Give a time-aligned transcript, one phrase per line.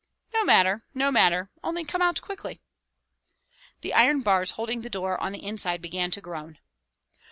[0.33, 2.59] "No matter, no matter, only come out quickly."
[3.81, 6.57] The iron bars holding the door on the inside began to groan.